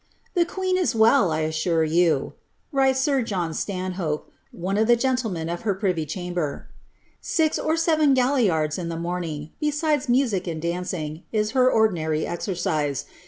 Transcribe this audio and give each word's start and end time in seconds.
"The 0.33 0.45
(juecii 0.45 0.73
13 0.77 0.99
wcti, 0.99 1.29
i 1.31 1.39
assure 1.41 1.83
you," 1.83 2.33
nnli's 2.73 2.99
sir 2.99 3.19
.l"]in 3.31 3.53
Stanhope, 3.53 4.31
one 4.51 4.77
of 4.79 4.89
ihe 4.89 4.97
gentlemen 4.97 5.47
of 5.47 5.61
her 5.61 5.75
privy 5.75 6.07
chamber, 6.07 6.67
"six 7.21 7.59
or 7.59 7.77
seven 7.77 8.15
galliards 8.15 8.79
in 8.79 8.91
a 8.91 8.97
morniug, 8.97 9.51
besides 9.59 10.09
music 10.09 10.47
and 10.47 10.63
singing, 10.87 11.21
is 11.31 11.51
her 11.51 11.71
ordinarv 11.71 12.25
exer 12.27 12.55
cise.' 12.55 13.05